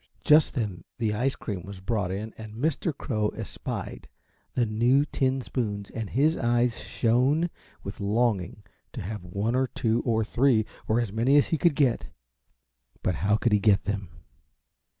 [0.23, 2.91] Just then the ice cream was brought in and Mr.
[2.91, 4.07] Crow espied
[4.55, 7.51] the new tin spoons and his eyes shone
[7.83, 11.75] with longing to have one or two or three or as many as he could
[11.75, 12.07] get,
[13.03, 14.09] but how could he get them?